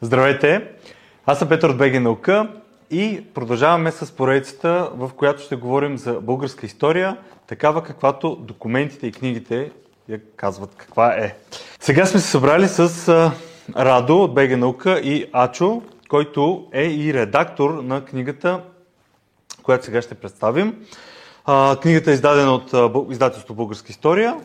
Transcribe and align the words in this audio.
Здравейте! 0.00 0.68
Аз 1.26 1.38
съм 1.38 1.48
Петър 1.48 1.68
от 1.68 1.78
БГ 1.78 2.00
Наука 2.00 2.48
и 2.90 3.24
продължаваме 3.34 3.90
с 3.90 4.12
поредицата, 4.12 4.90
в 4.94 5.10
която 5.16 5.42
ще 5.42 5.56
говорим 5.56 5.98
за 5.98 6.12
българска 6.12 6.66
история, 6.66 7.16
такава 7.46 7.82
каквато 7.82 8.36
документите 8.36 9.06
и 9.06 9.12
книгите 9.12 9.70
я 10.08 10.20
казват 10.36 10.74
каква 10.76 11.12
е. 11.12 11.36
Сега 11.80 12.06
сме 12.06 12.20
се 12.20 12.30
събрали 12.30 12.68
с 12.68 13.08
Радо 13.76 14.22
от 14.22 14.34
БГ 14.34 14.58
Наука 14.58 14.98
и 14.98 15.30
Ачо, 15.32 15.82
който 16.08 16.66
е 16.72 16.84
и 16.84 17.14
редактор 17.14 17.70
на 17.70 18.04
книгата, 18.04 18.60
която 19.62 19.84
сега 19.84 20.02
ще 20.02 20.14
представим. 20.14 20.86
Книгата 21.82 22.10
е 22.10 22.14
издадена 22.14 22.54
от 22.54 22.74
издателство 23.10 23.54
Българска 23.54 23.86
история 23.90 24.36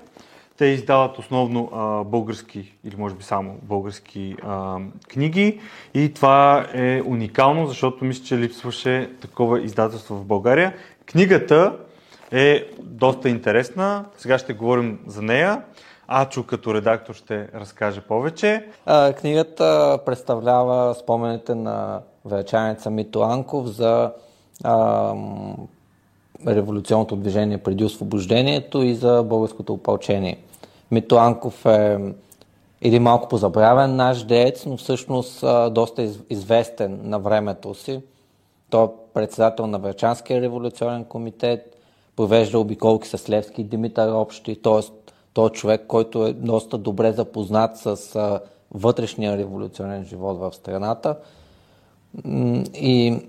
те 0.62 0.66
издават 0.66 1.18
основно 1.18 1.70
а, 1.74 2.04
български 2.04 2.74
или 2.84 2.96
може 2.98 3.16
би 3.16 3.24
само 3.24 3.56
български 3.64 4.36
а, 4.44 4.78
книги 5.08 5.60
и 5.94 6.14
това 6.14 6.68
е 6.74 7.02
уникално, 7.06 7.68
защото 7.68 8.06
мисля, 8.06 8.24
че 8.24 8.38
липсваше 8.38 9.12
такова 9.22 9.62
издателство 9.62 10.16
в 10.16 10.26
България. 10.26 10.74
Книгата 11.06 11.76
е 12.32 12.66
доста 12.80 13.30
интересна, 13.30 14.06
сега 14.18 14.38
ще 14.38 14.54
говорим 14.54 15.00
за 15.08 15.22
нея. 15.22 15.62
Ачо 16.08 16.44
като 16.44 16.74
редактор 16.74 17.14
ще 17.14 17.48
разкаже 17.56 18.02
повече. 18.02 18.66
А, 18.86 19.14
книгата 19.14 20.00
представлява 20.06 20.96
спомените 20.96 21.56
на 21.56 22.02
величанеца 22.26 22.90
Мито 22.90 23.22
Анков 23.22 23.68
за 23.68 24.12
а, 24.64 25.14
революционното 26.48 27.16
движение 27.16 27.58
преди 27.58 27.84
освобождението 27.84 28.84
и 28.84 28.96
за 28.96 29.24
българското 29.24 29.74
опълчение. 29.74 30.38
Мито 30.92 31.16
Анков 31.16 31.66
е 31.66 32.14
един 32.82 33.04
малко 33.04 33.28
позабравен 33.28 33.96
наш 33.96 34.24
деец, 34.24 34.66
но 34.66 34.78
всъщност 34.78 35.46
доста 35.72 36.10
известен 36.30 37.00
на 37.04 37.20
времето 37.20 37.74
си. 37.74 38.02
Той 38.70 38.86
е 38.86 38.90
председател 39.14 39.68
на 39.68 39.80
Врачанския 39.80 40.42
революционен 40.42 41.04
комитет, 41.04 41.78
провежда 42.16 42.60
обиколки 42.60 43.08
с 43.08 43.30
Левски 43.30 43.62
и 43.62 43.64
Димитър 43.64 44.12
Общи, 44.12 44.62
т.е. 44.62 44.82
той 45.34 45.48
е 45.48 45.50
човек, 45.50 45.84
който 45.88 46.26
е 46.26 46.34
доста 46.34 46.78
добре 46.78 47.12
запознат 47.12 47.78
с 47.78 48.40
вътрешния 48.72 49.38
революционен 49.38 50.06
живот 50.06 50.40
в 50.40 50.54
страната. 50.54 51.16
И 52.74 53.20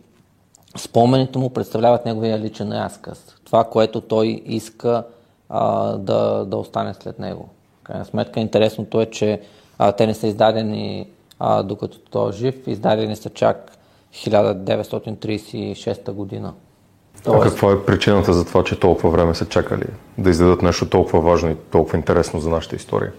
спомените 0.76 1.38
му 1.38 1.50
представляват 1.50 2.04
неговия 2.04 2.38
личен 2.38 2.72
разказ. 2.72 3.36
Това, 3.44 3.64
което 3.64 4.00
той 4.00 4.42
иска 4.46 5.04
а, 5.52 5.92
да, 5.92 6.44
да 6.44 6.56
остане 6.56 6.94
след 6.94 7.18
него. 7.18 7.48
В 7.80 7.84
крайна 7.84 8.04
сметка 8.04 8.40
интересното 8.40 9.00
е, 9.00 9.06
че 9.06 9.40
а, 9.78 9.92
те 9.92 10.06
не 10.06 10.14
са 10.14 10.26
издадени 10.26 11.06
а, 11.38 11.62
докато 11.62 11.98
той 11.98 12.28
е 12.28 12.32
жив, 12.32 12.54
издадени 12.66 13.16
са 13.16 13.30
чак 13.30 13.72
1936 14.14 16.12
година. 16.12 16.52
Тоест... 17.24 17.46
А 17.46 17.48
каква 17.48 17.72
е 17.72 17.84
причината 17.86 18.32
за 18.32 18.44
това, 18.44 18.64
че 18.64 18.80
толкова 18.80 19.10
време 19.10 19.34
са 19.34 19.46
чакали 19.46 19.86
да 20.18 20.30
издадат 20.30 20.62
нещо 20.62 20.88
толкова 20.88 21.20
важно 21.20 21.50
и 21.50 21.56
толкова 21.56 21.98
интересно 21.98 22.40
за 22.40 22.50
нашата 22.50 22.76
история? 22.76 23.12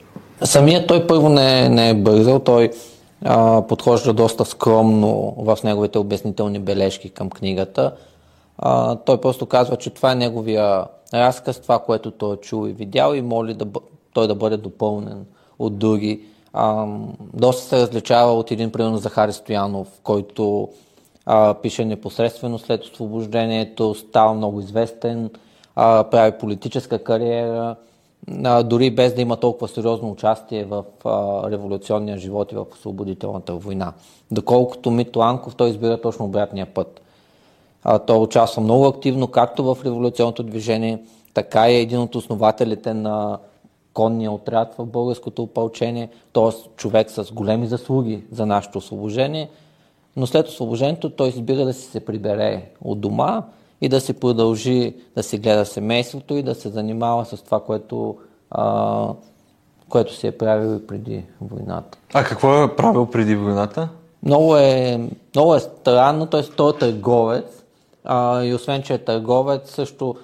Самият 0.43 0.87
той 0.87 1.07
първо 1.07 1.29
не, 1.29 1.69
не 1.69 1.89
е 1.89 1.93
бързал, 1.93 2.39
той 2.39 2.71
а, 3.25 3.61
подхожда 3.67 4.13
доста 4.13 4.45
скромно 4.45 5.35
в 5.37 5.57
неговите 5.63 5.97
обяснителни 5.97 6.59
бележки 6.59 7.09
към 7.09 7.29
книгата. 7.29 7.91
А, 8.57 8.95
той 8.95 9.21
просто 9.21 9.45
казва, 9.45 9.75
че 9.75 9.89
това 9.89 10.11
е 10.11 10.15
неговия 10.15 10.83
разказ, 11.13 11.59
това, 11.59 11.79
което 11.79 12.11
той 12.11 12.33
е 12.33 12.37
чул 12.37 12.67
и 12.67 12.73
видял 12.73 13.13
и 13.13 13.21
моли 13.21 13.53
да, 13.53 13.65
той 14.13 14.27
да 14.27 14.35
бъде 14.35 14.57
допълнен 14.57 15.25
от 15.59 15.77
други. 15.77 16.21
А, 16.53 16.87
доста 17.33 17.63
се 17.63 17.81
различава 17.81 18.33
от 18.33 18.51
един, 18.51 18.71
примерно, 18.71 18.97
Захари 18.97 19.33
Стоянов, 19.33 19.87
който 20.03 20.69
а, 21.25 21.53
пише 21.53 21.85
непосредствено 21.85 22.59
след 22.59 22.83
освобождението, 22.83 23.95
става 23.95 24.33
много 24.33 24.59
известен, 24.59 25.29
а, 25.75 26.03
прави 26.03 26.37
политическа 26.39 27.03
кариера, 27.03 27.75
а, 28.43 28.63
дори 28.63 28.91
без 28.91 29.15
да 29.15 29.21
има 29.21 29.37
толкова 29.37 29.67
сериозно 29.67 30.11
участие 30.11 30.65
в 30.65 30.83
а, 31.05 31.51
революционния 31.51 32.17
живот 32.17 32.51
и 32.51 32.55
в 32.55 32.65
освободителната 32.73 33.53
война. 33.53 33.93
Доколкото 34.31 34.91
Мито 34.91 35.19
Анков, 35.19 35.55
той 35.55 35.69
избира 35.69 36.01
точно 36.01 36.25
обратния 36.25 36.65
път. 36.65 37.01
А, 37.83 37.99
той 37.99 38.17
участва 38.17 38.61
много 38.61 38.85
активно 38.87 39.27
както 39.27 39.63
в 39.63 39.85
революционното 39.85 40.43
движение, 40.43 41.01
така 41.33 41.69
и 41.69 41.75
е 41.75 41.81
един 41.81 41.99
от 41.99 42.15
основателите 42.15 42.93
на 42.93 43.37
конния 43.93 44.31
отряд 44.31 44.75
в 44.77 44.85
българското 44.85 45.43
опълчение, 45.43 46.09
т.е. 46.33 46.69
човек 46.77 47.11
с 47.11 47.31
големи 47.33 47.67
заслуги 47.67 48.23
за 48.31 48.45
нашето 48.45 48.77
освобождение, 48.77 49.49
но 50.15 50.27
след 50.27 50.47
освобождението 50.47 51.09
той 51.09 51.29
избира 51.29 51.65
да 51.65 51.73
си 51.73 51.85
се 51.85 52.05
прибере 52.05 52.65
от 52.81 52.99
дома 52.99 53.43
и 53.81 53.89
да 53.89 54.01
си 54.01 54.13
продължи 54.13 54.95
да 55.15 55.23
си 55.23 55.37
гледа 55.37 55.65
семейството 55.65 56.37
и 56.37 56.43
да 56.43 56.55
се 56.55 56.69
занимава 56.69 57.25
с 57.25 57.41
това, 57.41 57.59
което, 57.59 58.17
а, 58.51 59.07
което 59.89 60.15
си 60.15 60.27
е 60.27 60.37
правил 60.37 60.75
и 60.75 60.87
преди 60.87 61.23
войната. 61.41 61.97
А 62.13 62.23
какво 62.23 62.63
е 62.63 62.75
правил 62.75 63.05
преди 63.05 63.35
войната? 63.35 63.89
Много 64.23 64.57
е, 64.57 64.99
много 65.35 65.55
е 65.55 65.59
странно, 65.59 66.25
т.е. 66.25 66.41
той 66.43 66.69
е 66.69 66.77
търговец, 66.77 67.62
а, 68.03 68.43
и 68.43 68.53
освен, 68.53 68.83
че 68.83 68.93
е 68.93 68.97
търговец, 68.97 69.71
също 69.71 70.15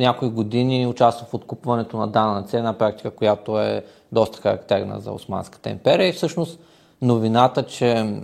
някои 0.00 0.28
години 0.28 0.86
участва 0.86 1.26
в 1.26 1.34
откупването 1.34 1.96
на 1.96 2.08
данъци, 2.08 2.56
една 2.56 2.72
практика, 2.72 3.10
която 3.10 3.60
е 3.60 3.84
доста 4.12 4.40
характерна 4.40 5.00
за 5.00 5.12
Османската 5.12 5.70
империя. 5.70 6.08
И 6.08 6.12
всъщност 6.12 6.60
новината, 7.02 7.62
че 7.62 8.20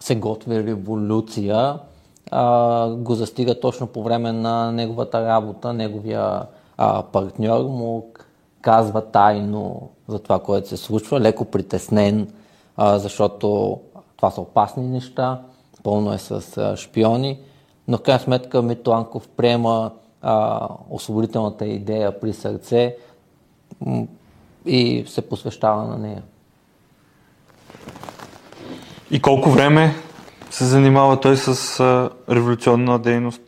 се 0.00 0.16
готви 0.16 0.64
революция, 0.64 1.78
а, 2.30 2.88
го 2.88 3.14
застига 3.14 3.60
точно 3.60 3.86
по 3.86 4.02
време 4.02 4.32
на 4.32 4.72
неговата 4.72 5.26
работа. 5.26 5.72
Неговия 5.72 6.42
а, 6.76 7.02
партньор 7.02 7.64
му 7.64 8.12
казва 8.60 9.10
тайно 9.10 9.90
за 10.08 10.18
това, 10.18 10.38
което 10.38 10.68
се 10.68 10.76
случва, 10.76 11.20
леко 11.20 11.44
притеснен, 11.44 12.32
а, 12.76 12.98
защото 12.98 13.78
това 14.16 14.30
са 14.30 14.40
опасни 14.40 14.88
неща 14.88 15.40
пълно 15.86 16.12
е 16.12 16.18
с 16.18 16.76
шпиони, 16.76 17.38
но 17.88 17.96
в 17.96 18.02
крайна 18.02 18.20
сметка 18.20 18.62
Мито 18.62 18.92
Анков 18.92 19.28
приема 19.28 19.90
а, 20.22 20.68
освободителната 20.90 21.66
идея 21.66 22.20
при 22.20 22.32
сърце 22.32 22.96
и 24.66 25.04
се 25.08 25.28
посвещава 25.28 25.84
на 25.84 25.98
нея. 25.98 26.22
И 29.10 29.22
колко 29.22 29.50
време 29.50 29.94
се 30.50 30.64
занимава 30.64 31.20
той 31.20 31.36
с 31.36 31.80
а, 31.80 32.10
революционна 32.34 32.98
дейност? 32.98 33.42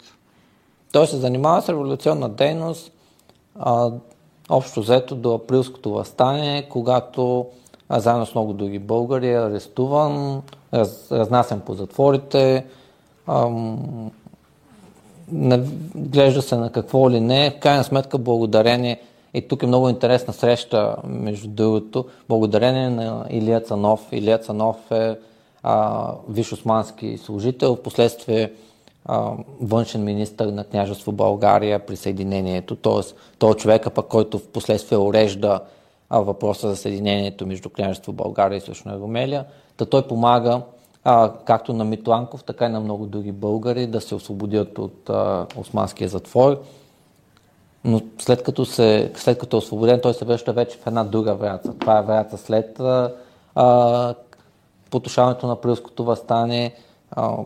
Той 0.93 1.06
се 1.06 1.16
занимава 1.16 1.62
с 1.62 1.69
революционна 1.69 2.28
дейност 2.28 2.93
а, 3.59 3.91
общо 4.49 4.81
взето 4.81 5.15
до 5.15 5.34
априлското 5.34 5.91
възстание, 5.91 6.69
когато 6.69 7.47
а, 7.88 8.00
заедно 8.00 8.26
с 8.26 8.34
много 8.34 8.53
други 8.53 8.78
българи 8.78 9.31
е 9.31 9.43
арестуван, 9.43 10.43
раз, 10.75 11.12
разнасен 11.12 11.61
по 11.61 11.75
затворите, 11.75 12.65
ам, 13.27 14.11
глежда 15.95 16.43
се 16.43 16.56
на 16.56 16.73
какво 16.73 17.11
ли 17.11 17.21
не. 17.21 17.51
В 17.51 17.61
крайна 17.61 17.84
сметка, 17.84 18.19
благодарение, 18.19 19.01
и 19.34 19.49
тук 19.49 19.62
е 19.62 19.67
много 19.67 19.89
интересна 19.89 20.33
среща, 20.33 20.97
между 21.05 21.49
другото, 21.49 22.05
благодарение 22.29 22.91
на 22.91 23.27
Илия 23.31 23.61
Цанов. 23.61 24.09
Илия 24.12 24.39
Цанов 24.39 24.91
е 24.91 25.17
а, 25.62 26.12
виш 26.29 26.53
османски 26.53 27.19
служител, 27.19 27.75
в 27.75 27.83
последствие 27.83 28.53
външен 29.61 30.05
министр 30.05 30.53
на 30.53 30.65
княжество 30.65 31.12
България 31.12 31.87
при 31.87 31.97
съединението, 31.97 32.77
т.е. 32.77 33.15
той 33.39 33.50
е 33.50 33.55
човека, 33.55 33.91
пък, 33.91 34.06
който 34.06 34.39
в 34.39 34.49
последствие 34.49 34.99
урежда 34.99 35.61
въпроса 36.11 36.69
за 36.69 36.77
съединението 36.77 37.47
между 37.47 37.69
княжество 37.69 38.12
България 38.12 38.56
и 38.56 38.61
Също 38.61 38.91
Румелия. 38.91 39.45
Та 39.78 39.87
той 39.87 40.06
помага 40.06 40.62
а, 41.05 41.32
както 41.44 41.73
на 41.73 41.85
Митоанков, 41.85 42.44
така 42.44 42.67
и 42.67 42.69
на 42.69 42.81
много 42.81 43.06
други 43.06 43.32
българи 43.32 43.87
да 43.87 44.00
се 44.00 44.14
освободят 44.14 44.79
от 44.79 45.11
а, 45.11 45.47
османския 45.56 46.08
затвор. 46.08 46.61
Но 47.85 48.00
след 48.19 48.43
като, 48.43 48.64
се, 48.64 49.12
след 49.17 49.38
като 49.38 49.56
е 49.56 49.58
освободен, 49.58 50.00
той 50.03 50.14
се 50.14 50.25
връща 50.25 50.53
вече 50.53 50.79
в 50.79 50.87
една 50.87 51.05
друга 51.05 51.35
враца. 51.35 51.75
Това 51.79 51.99
е 51.99 52.03
враца 52.03 52.38
след 52.38 52.81
а, 53.55 54.14
потушаването 54.91 55.47
на 55.47 55.56
Прилското 55.56 56.05
възстание, 56.05 56.75
а, 57.11 57.37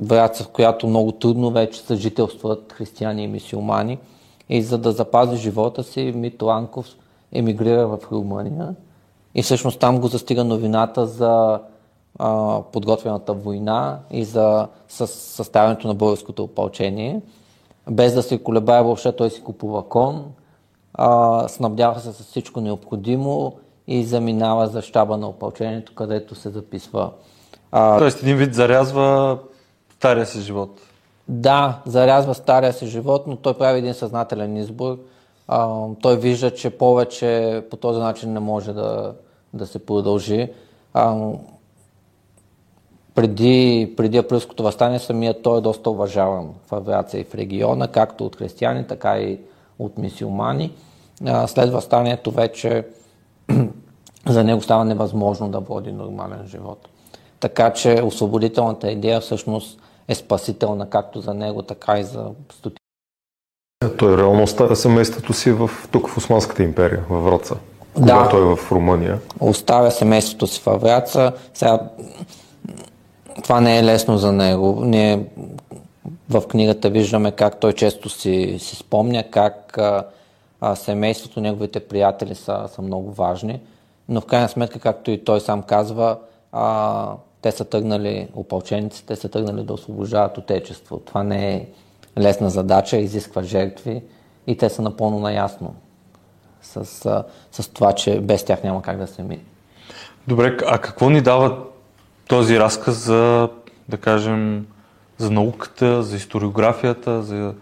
враца, 0.00 0.44
в 0.44 0.48
която 0.48 0.86
много 0.86 1.12
трудно 1.12 1.50
вече 1.50 1.80
съжителстват 1.80 2.72
християни 2.72 3.24
и 3.24 3.28
мисиомани. 3.28 3.98
И 4.48 4.62
за 4.62 4.78
да 4.78 4.92
запази 4.92 5.36
живота 5.36 5.84
си, 5.84 6.12
Мито 6.14 6.48
Анков 6.48 6.86
емигрира 7.32 7.86
в 7.86 7.98
Румъния 8.12 8.74
и 9.36 9.42
всъщност 9.42 9.80
там 9.80 10.00
го 10.00 10.08
застига 10.08 10.44
новината 10.44 11.06
за 11.06 11.60
а, 12.18 12.60
подготвената 12.72 13.32
война 13.32 13.98
и 14.10 14.24
за 14.24 14.68
съставянето 14.88 15.88
на 15.88 15.94
българското 15.94 16.44
опълчение. 16.44 17.20
Без 17.90 18.14
да 18.14 18.22
се 18.22 18.38
колебае 18.38 18.82
въобще, 18.82 19.16
той 19.16 19.30
си 19.30 19.42
купува 19.42 19.88
кон, 19.88 20.24
а, 20.94 21.48
снабдява 21.48 22.00
се 22.00 22.12
с 22.12 22.22
всичко 22.22 22.60
необходимо 22.60 23.52
и 23.86 24.04
заминава 24.04 24.66
за 24.66 24.82
щаба 24.82 25.16
на 25.16 25.28
опълчението, 25.28 25.94
където 25.94 26.34
се 26.34 26.50
записва. 26.50 27.10
А, 27.72 27.98
Тоест 27.98 28.22
един 28.22 28.36
вид 28.36 28.54
зарязва 28.54 29.38
стария 29.90 30.26
си 30.26 30.40
живот. 30.40 30.80
Да, 31.28 31.78
зарязва 31.86 32.34
стария 32.34 32.72
си 32.72 32.86
живот, 32.86 33.26
но 33.26 33.36
той 33.36 33.54
прави 33.54 33.78
един 33.78 33.94
съзнателен 33.94 34.56
избор. 34.56 34.98
А, 35.48 35.86
той 36.02 36.16
вижда, 36.16 36.54
че 36.54 36.70
повече 36.70 37.62
по 37.70 37.76
този 37.76 38.00
начин 38.00 38.32
не 38.32 38.40
може 38.40 38.72
да, 38.72 39.14
да 39.56 39.66
се 39.66 39.78
продължи. 39.78 40.48
А, 40.94 41.32
преди, 43.14 43.94
преди 43.96 44.18
априлското 44.18 44.62
възстание 44.62 44.98
самият 44.98 45.42
той 45.42 45.58
е 45.58 45.60
доста 45.60 45.90
уважаван 45.90 46.50
в 46.66 46.72
авиация 46.72 47.20
и 47.20 47.24
в 47.24 47.34
региона, 47.34 47.88
както 47.88 48.26
от 48.26 48.36
християни, 48.36 48.86
така 48.86 49.18
и 49.18 49.38
от 49.78 49.98
мисиомани. 49.98 50.72
След 51.46 51.72
възстанието 51.72 52.30
вече 52.30 52.84
за 54.28 54.44
него 54.44 54.62
става 54.62 54.84
невъзможно 54.84 55.48
да 55.48 55.60
води 55.60 55.92
нормален 55.92 56.46
живот. 56.46 56.88
Така 57.40 57.72
че 57.72 58.02
освободителната 58.04 58.90
идея 58.90 59.20
всъщност 59.20 59.80
е 60.08 60.14
спасителна 60.14 60.90
както 60.90 61.20
за 61.20 61.34
него, 61.34 61.62
така 61.62 61.98
и 61.98 62.04
за 62.04 62.30
стотици. 62.52 62.80
Той 63.98 64.16
реално 64.16 64.42
оставя 64.42 64.76
семейството 64.76 65.32
си 65.32 65.52
в, 65.52 65.70
тук 65.92 66.08
в 66.08 66.16
Османската 66.16 66.62
империя, 66.62 67.04
в 67.10 67.20
Враца. 67.20 67.56
Да, 67.98 68.28
той 68.28 68.52
е 68.52 68.56
в 68.56 68.72
Румъния. 68.72 69.20
Оставя 69.40 69.90
семейството 69.90 70.46
си 70.46 70.62
в 70.66 70.78
Враца. 70.78 71.32
Сега, 71.54 71.80
това 73.42 73.60
не 73.60 73.78
е 73.78 73.84
лесно 73.84 74.18
за 74.18 74.32
него. 74.32 74.80
Ние 74.84 75.24
в 76.30 76.42
книгата 76.48 76.90
виждаме 76.90 77.32
как 77.32 77.60
той 77.60 77.72
често 77.72 78.08
си, 78.08 78.56
си 78.58 78.76
спомня, 78.76 79.24
как 79.30 79.78
а, 79.78 80.04
а, 80.60 80.74
семейството, 80.74 81.40
неговите 81.40 81.80
приятели 81.80 82.34
са, 82.34 82.68
са 82.74 82.82
много 82.82 83.12
важни. 83.12 83.60
Но 84.08 84.20
в 84.20 84.26
крайна 84.26 84.48
сметка, 84.48 84.78
както 84.78 85.10
и 85.10 85.24
той 85.24 85.40
сам 85.40 85.62
казва, 85.62 86.18
а, 86.52 87.08
те 87.42 87.52
са 87.52 87.64
тръгнали, 87.64 88.28
опълченици, 88.34 89.06
те 89.06 89.16
са 89.16 89.28
тръгнали 89.28 89.62
да 89.62 89.72
освобождават 89.72 90.38
отечество. 90.38 90.98
Това 90.98 91.22
не 91.22 91.54
е 91.54 91.66
лесна 92.18 92.50
задача, 92.50 92.96
изисква 92.96 93.42
жертви 93.42 94.02
и 94.46 94.56
те 94.56 94.70
са 94.70 94.82
напълно 94.82 95.18
наясно 95.18 95.74
с, 96.66 97.24
с 97.52 97.68
това, 97.68 97.92
че 97.92 98.20
без 98.20 98.44
тях 98.44 98.64
няма 98.64 98.82
как 98.82 98.98
да 98.98 99.06
се 99.06 99.22
мине. 99.22 99.44
Добре, 100.28 100.56
а 100.66 100.78
какво 100.78 101.10
ни 101.10 101.20
дава 101.20 101.58
този 102.28 102.58
разказ 102.58 102.96
за, 102.96 103.48
да 103.88 103.96
кажем, 103.96 104.66
за 105.18 105.30
науката, 105.30 106.02
за 106.02 106.16
историографията, 106.16 107.22
за... 107.22 107.54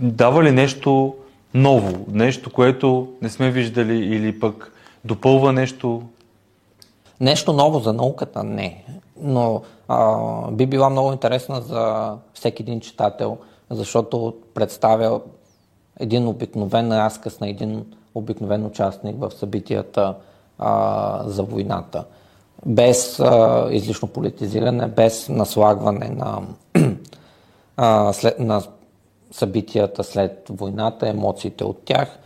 Дава 0.00 0.44
ли 0.44 0.50
нещо 0.50 1.14
ново, 1.54 2.06
нещо, 2.08 2.52
което 2.52 3.12
не 3.22 3.28
сме 3.28 3.50
виждали 3.50 3.96
или 3.96 4.40
пък 4.40 4.72
допълва 5.04 5.52
нещо? 5.52 6.02
Нещо 7.20 7.52
ново 7.52 7.78
за 7.78 7.92
науката 7.92 8.44
не, 8.44 8.84
но 9.22 9.62
а, 9.88 10.50
би 10.50 10.66
била 10.66 10.90
много 10.90 11.12
интересна 11.12 11.60
за 11.60 12.14
всеки 12.34 12.62
един 12.62 12.80
читател, 12.80 13.38
защото 13.70 14.34
представя 14.54 15.20
един 15.98 16.28
обикновен 16.28 16.92
разказ 16.92 17.40
на 17.40 17.48
един 17.48 17.84
обикновен 18.14 18.66
участник 18.66 19.16
в 19.18 19.30
събитията 19.30 20.14
а, 20.58 21.22
за 21.26 21.42
войната. 21.42 22.04
Без 22.66 23.20
а, 23.20 23.68
излишно 23.70 24.08
политизиране, 24.08 24.86
без 24.86 25.28
наслагване 25.28 26.08
на, 26.08 26.42
а, 27.76 28.12
след, 28.12 28.38
на 28.38 28.62
събитията 29.30 30.04
след 30.04 30.46
войната, 30.50 31.08
емоциите 31.08 31.64
от 31.64 31.82
тях. 31.84 32.18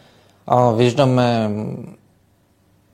А, 0.46 0.72
виждаме 0.72 1.50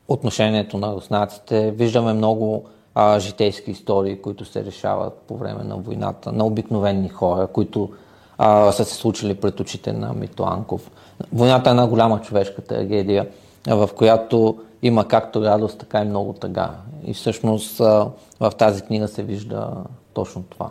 отношението 0.08 0.78
на 0.78 0.94
руснаците, 0.94 1.70
виждаме 1.70 2.12
много 2.12 2.64
а, 2.94 3.18
житейски 3.18 3.70
истории, 3.70 4.22
които 4.22 4.44
се 4.44 4.64
решават 4.64 5.18
по 5.28 5.36
време 5.36 5.64
на 5.64 5.76
войната, 5.76 6.32
на 6.32 6.46
обикновени 6.46 7.08
хора, 7.08 7.46
които 7.46 7.90
а, 8.38 8.72
са 8.72 8.84
се 8.84 8.94
случили 8.94 9.34
пред 9.34 9.60
очите 9.60 9.92
на 9.92 10.12
Мито 10.12 10.44
Анков. 10.44 10.90
Войната 11.32 11.70
е 11.70 11.72
една 11.72 11.86
голяма 11.86 12.20
човешка 12.20 12.62
трагедия, 12.62 13.26
в 13.66 13.90
която 13.96 14.58
има 14.82 15.08
както 15.08 15.42
радост, 15.42 15.78
така 15.78 16.02
и 16.02 16.08
много 16.08 16.32
тъга. 16.32 16.70
И 17.04 17.14
всъщност 17.14 17.80
а, 17.80 18.10
в 18.40 18.52
тази 18.58 18.82
книга 18.82 19.08
се 19.08 19.22
вижда 19.22 19.70
точно 20.12 20.42
това. 20.42 20.70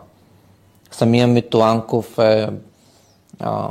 Самия 0.90 1.26
Мито 1.26 1.60
Анков 1.60 2.18
е 2.18 2.48
а, 3.40 3.68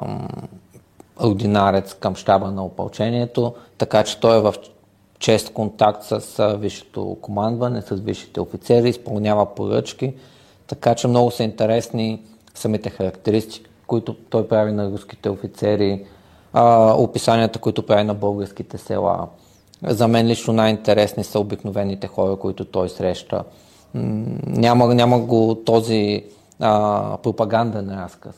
ординарец 1.24 1.94
към 1.94 2.16
щаба 2.16 2.52
на 2.52 2.66
опълчението, 2.66 3.54
така 3.78 4.04
че 4.04 4.20
той 4.20 4.38
е 4.38 4.42
в 4.42 4.54
чест 5.20 5.54
контакт 5.54 6.04
с 6.04 6.56
висшето 6.60 7.18
командване, 7.22 7.82
с 7.82 7.96
висшите 7.96 8.42
офицери, 8.42 8.90
изпълнява 8.90 9.56
поръчки, 9.56 10.14
така 10.68 10.96
че 10.96 11.08
много 11.08 11.32
са 11.32 11.44
интересни 11.44 12.22
самите 12.56 12.90
характеристики, 12.90 13.67
които 13.88 14.14
той 14.14 14.48
прави 14.48 14.72
на 14.72 14.92
руските 14.92 15.30
офицери, 15.30 16.06
а, 16.54 16.94
описанията, 16.98 17.60
които 17.60 17.86
прави 17.86 18.04
на 18.04 18.14
българските 18.14 18.78
села. 18.78 19.28
За 19.84 20.08
мен 20.08 20.28
лично 20.28 20.54
най-интересни 20.54 21.24
са 21.24 21.40
обикновените 21.40 22.08
хора, 22.08 22.36
които 22.36 22.66
той 22.66 22.90
среща. 22.90 23.44
Няма, 24.48 24.96
няма 24.96 25.20
го 25.20 25.56
този 25.66 26.24
а, 26.60 27.18
пропаганден 27.24 28.04
разказ. 28.04 28.36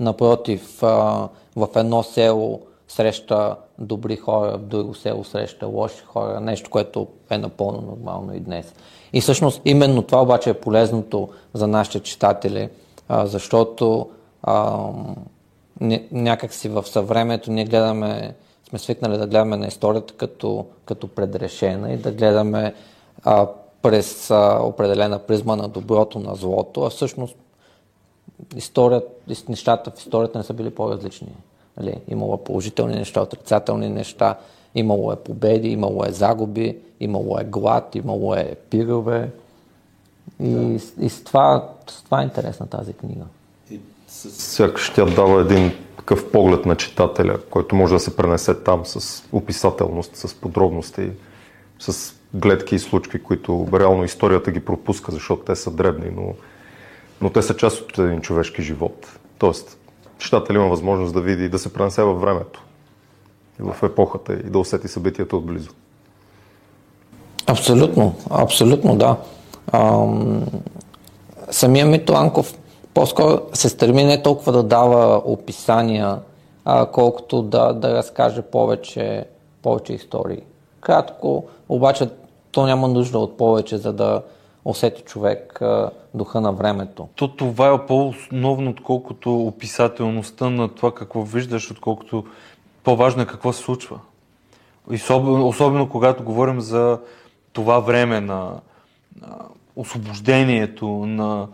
Напротив, 0.00 0.82
а, 0.82 1.28
в 1.56 1.68
едно 1.76 2.02
село 2.02 2.60
среща 2.88 3.56
добри 3.78 4.16
хора, 4.16 4.58
в 4.58 4.60
друго 4.60 4.94
село 4.94 5.24
среща 5.24 5.66
лоши 5.66 6.04
хора, 6.06 6.40
нещо, 6.40 6.70
което 6.70 7.06
е 7.30 7.38
напълно 7.38 7.80
нормално 7.80 8.34
и 8.34 8.40
днес. 8.40 8.74
И 9.12 9.20
всъщност 9.20 9.62
именно 9.64 10.02
това 10.02 10.22
обаче 10.22 10.50
е 10.50 10.54
полезното 10.54 11.28
за 11.54 11.66
нашите 11.66 12.00
читатели, 12.00 12.68
а, 13.08 13.26
защото 13.26 14.08
а, 14.42 14.88
някакси 16.12 16.68
в 16.68 16.86
съвремето 16.86 17.50
ние 17.50 17.64
гледаме, 17.64 18.34
сме 18.68 18.78
свикнали 18.78 19.18
да 19.18 19.26
гледаме 19.26 19.56
на 19.56 19.66
историята 19.66 20.14
като, 20.14 20.66
като 20.84 21.08
предрешена 21.08 21.92
и 21.92 21.96
да 21.96 22.12
гледаме 22.12 22.74
а, 23.24 23.46
през 23.82 24.30
а, 24.30 24.60
определена 24.62 25.18
призма 25.18 25.56
на 25.56 25.68
доброто, 25.68 26.18
на 26.18 26.34
злото, 26.34 26.82
а 26.82 26.90
всъщност 26.90 27.36
историята, 28.56 29.06
нещата 29.48 29.90
в 29.90 29.98
историята 29.98 30.38
не 30.38 30.44
са 30.44 30.52
били 30.52 30.70
по-различни. 30.70 31.32
Нали, 31.76 32.00
имало 32.08 32.34
е 32.34 32.44
положителни 32.44 32.94
неща, 32.94 33.22
отрицателни 33.22 33.88
неща, 33.88 34.38
имало 34.74 35.12
е 35.12 35.16
победи, 35.16 35.68
имало 35.68 36.04
е 36.04 36.12
загуби, 36.12 36.78
имало 37.00 37.38
е 37.38 37.44
глад, 37.44 37.94
имало 37.94 38.34
е 38.34 38.54
пирове. 38.70 39.30
И, 40.40 40.50
да. 40.50 41.04
и 41.04 41.08
с, 41.08 41.24
това, 41.24 41.68
с 41.86 42.02
това 42.02 42.20
е 42.20 42.24
интересна 42.24 42.66
тази 42.66 42.92
книга. 42.92 43.24
Сякаш 44.10 44.90
тя 44.90 45.04
дава 45.04 45.40
един 45.40 45.72
такъв 45.96 46.30
поглед 46.30 46.66
на 46.66 46.76
читателя, 46.76 47.38
който 47.50 47.74
може 47.76 47.94
да 47.94 48.00
се 48.00 48.16
пренесе 48.16 48.54
там 48.54 48.86
с 48.86 49.24
описателност, 49.32 50.16
с 50.16 50.34
подробности, 50.34 51.10
с 51.78 52.14
гледки 52.34 52.74
и 52.74 52.78
случки, 52.78 53.22
които 53.22 53.68
реално 53.72 54.04
историята 54.04 54.50
ги 54.50 54.60
пропуска, 54.60 55.12
защото 55.12 55.42
те 55.42 55.56
са 55.56 55.70
дребни, 55.70 56.10
но, 56.16 56.34
но 57.20 57.30
те 57.30 57.42
са 57.42 57.56
част 57.56 57.80
от 57.80 57.98
един 57.98 58.20
човешки 58.20 58.62
живот. 58.62 59.18
Тоест, 59.38 59.78
читател 60.18 60.54
има 60.54 60.68
възможност 60.68 61.14
да 61.14 61.20
види 61.20 61.44
и 61.44 61.48
да 61.48 61.58
се 61.58 61.72
пренесе 61.72 62.02
във 62.02 62.20
времето, 62.20 62.62
в 63.58 63.76
епохата 63.82 64.32
и 64.32 64.50
да 64.50 64.58
усети 64.58 64.88
събитията 64.88 65.36
отблизо. 65.36 65.70
Абсолютно, 67.46 68.14
абсолютно 68.30 68.96
да. 68.96 69.16
Ам, 69.72 70.46
самия 71.50 71.86
Мито 71.86 72.12
Анков 72.12 72.54
по-скоро 72.94 73.40
се 73.52 73.68
стреми 73.68 74.04
не 74.04 74.22
толкова 74.22 74.52
да 74.52 74.62
дава 74.62 75.22
описания, 75.24 76.18
а, 76.64 76.86
колкото 76.86 77.42
да, 77.42 77.72
да 77.72 77.94
разкаже 77.94 78.42
повече, 78.42 79.24
повече 79.62 79.92
истории. 79.92 80.42
Кратко, 80.80 81.44
обаче 81.68 82.08
то 82.52 82.66
няма 82.66 82.88
нужда 82.88 83.18
от 83.18 83.36
повече, 83.36 83.76
за 83.76 83.92
да 83.92 84.22
усети 84.64 85.02
човек 85.02 85.62
а, 85.62 85.90
духа 86.14 86.40
на 86.40 86.52
времето. 86.52 87.08
То 87.14 87.28
това 87.28 87.68
е 87.68 87.86
по-основно, 87.86 88.70
отколкото 88.70 89.46
описателността 89.46 90.50
на 90.50 90.68
това 90.68 90.94
какво 90.94 91.22
виждаш, 91.22 91.70
отколкото 91.70 92.24
по-важно 92.84 93.22
е 93.22 93.26
какво 93.26 93.52
се 93.52 93.62
случва. 93.62 94.00
Особено, 94.94 95.48
особено 95.48 95.88
когато 95.88 96.22
говорим 96.22 96.60
за 96.60 96.98
това 97.52 97.78
време 97.78 98.20
на, 98.20 98.60
на 99.20 99.36
освобождението, 99.76 100.86
на 100.88 101.48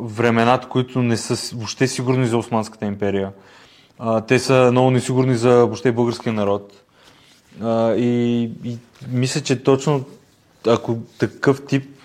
времената, 0.00 0.68
които 0.68 1.02
не 1.02 1.16
са 1.16 1.56
въобще 1.56 1.86
сигурни 1.86 2.26
за 2.26 2.38
Османската 2.38 2.86
империя. 2.86 3.32
А, 3.98 4.20
те 4.20 4.38
са 4.38 4.68
много 4.72 4.90
несигурни 4.90 5.34
за 5.34 5.50
въобще 5.50 5.92
българския 5.92 6.32
народ. 6.32 6.72
А, 7.62 7.94
и, 7.94 8.42
и 8.64 8.78
мисля, 9.08 9.40
че 9.40 9.62
точно 9.62 10.04
ако 10.66 10.96
такъв 11.18 11.66
тип 11.66 11.96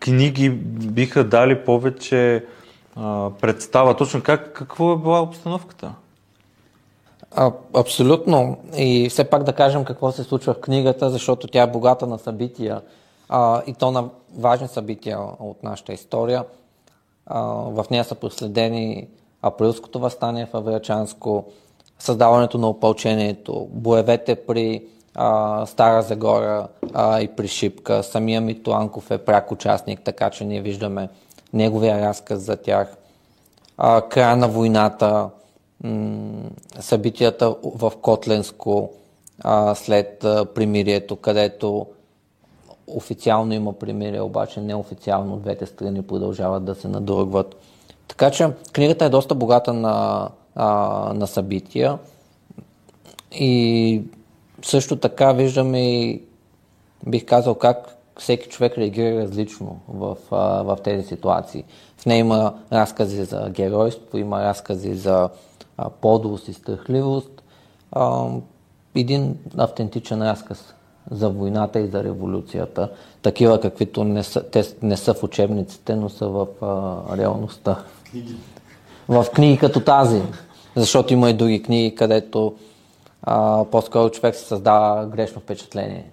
книги 0.00 0.50
биха 0.50 1.24
дали 1.24 1.64
повече 1.64 2.44
а, 2.96 3.30
представа 3.40 3.96
точно 3.96 4.22
как, 4.22 4.52
какво 4.52 4.92
е 4.92 4.96
била 4.96 5.22
обстановката? 5.22 5.92
А, 7.30 7.52
абсолютно. 7.74 8.58
И 8.76 9.08
все 9.10 9.24
пак 9.24 9.42
да 9.42 9.52
кажем 9.52 9.84
какво 9.84 10.12
се 10.12 10.24
случва 10.24 10.54
в 10.54 10.60
книгата, 10.60 11.10
защото 11.10 11.46
тя 11.46 11.62
е 11.62 11.70
богата 11.70 12.06
на 12.06 12.18
събития 12.18 12.80
а, 13.28 13.62
и 13.66 13.74
то 13.74 13.90
на 13.90 14.08
важни 14.38 14.68
събития 14.68 15.18
от 15.38 15.62
нашата 15.62 15.92
история. 15.92 16.44
А, 17.32 17.42
в 17.50 17.84
нея 17.90 18.04
са 18.04 18.14
проследени 18.14 19.08
априлското 19.42 19.98
възстание 19.98 20.46
в 20.46 20.56
Аврячанско, 20.56 21.44
създаването 21.98 22.58
на 22.58 22.68
опълчението, 22.68 23.68
боевете 23.70 24.34
при 24.34 24.84
а, 25.14 25.66
Стара 25.66 26.02
Загора 26.02 26.68
а, 26.94 27.20
и 27.20 27.28
при 27.28 27.48
Шипка. 27.48 28.02
Самия 28.02 28.40
Мито 28.40 28.70
Анков 28.70 29.10
е 29.10 29.18
пряк 29.18 29.52
участник, 29.52 30.00
така 30.04 30.30
че 30.30 30.44
ние 30.44 30.60
виждаме 30.60 31.08
неговия 31.52 32.00
разказ 32.00 32.40
за 32.40 32.56
тях. 32.56 32.96
А, 33.78 34.00
края 34.00 34.36
на 34.36 34.48
войната, 34.48 35.30
м- 35.84 36.50
събитията 36.80 37.56
в 37.64 37.92
Котленско 38.02 38.90
а, 39.44 39.74
след 39.74 40.24
а, 40.24 40.44
примирието, 40.54 41.16
където 41.16 41.86
официално 42.96 43.54
има 43.54 43.72
примирие, 43.72 44.20
обаче 44.20 44.60
неофициално 44.60 45.36
двете 45.36 45.66
страни 45.66 46.02
продължават 46.02 46.64
да 46.64 46.74
се 46.74 46.88
надургват. 46.88 47.56
Така 48.08 48.30
че 48.30 48.48
книгата 48.72 49.04
е 49.04 49.08
доста 49.08 49.34
богата 49.34 49.72
на, 49.72 50.28
а, 50.54 50.66
на 51.14 51.26
събития 51.26 51.98
и 53.32 54.02
също 54.62 54.96
така 54.96 55.32
виждаме 55.32 56.00
и 56.00 56.22
бих 57.06 57.24
казал 57.24 57.54
как 57.54 57.96
всеки 58.18 58.48
човек 58.48 58.78
реагира 58.78 59.22
различно 59.22 59.80
в, 59.88 60.16
а, 60.30 60.62
в 60.62 60.78
тези 60.84 61.06
ситуации. 61.06 61.64
В 61.96 62.06
нея 62.06 62.18
има 62.18 62.54
разкази 62.72 63.24
за 63.24 63.50
геройство, 63.50 64.18
има 64.18 64.42
разкази 64.42 64.94
за 64.94 65.28
а, 65.76 65.90
подлост 65.90 66.48
и 66.48 66.52
страхливост. 66.52 67.42
А, 67.92 68.28
един 68.94 69.38
автентичен 69.56 70.22
разказ 70.22 70.74
за 71.10 71.28
войната 71.28 71.80
и 71.80 71.86
за 71.86 72.04
революцията, 72.04 72.88
такива 73.22 73.60
каквито 73.60 74.04
не 74.04 74.22
са, 74.22 74.42
те 74.42 74.64
не 74.82 74.96
са 74.96 75.14
в 75.14 75.22
учебниците, 75.22 75.96
но 75.96 76.08
са 76.08 76.28
в 76.28 76.46
а, 76.62 77.16
реалността. 77.16 77.84
В 79.08 79.26
книги 79.34 79.58
като 79.58 79.80
тази, 79.80 80.22
защото 80.76 81.12
има 81.12 81.30
и 81.30 81.34
други 81.34 81.62
книги, 81.62 81.94
където 81.94 82.54
а, 83.22 83.64
по-скоро 83.64 84.10
човек 84.10 84.34
се 84.34 84.44
създава 84.44 85.06
грешно 85.06 85.40
впечатление. 85.40 86.10